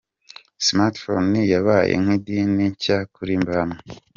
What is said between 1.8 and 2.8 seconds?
nk'idini